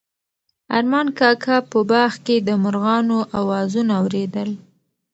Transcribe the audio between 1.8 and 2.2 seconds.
باغ